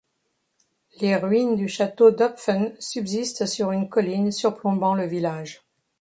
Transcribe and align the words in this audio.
Les 0.99 1.15
ruines 1.15 1.55
du 1.55 1.67
château 1.67 2.09
d'Hopfen 2.09 2.73
subsistent 2.79 3.45
sur 3.45 3.71
une 3.71 3.87
colline 3.87 4.31
surplombant 4.31 4.95
le 4.95 5.05
village. 5.05 5.61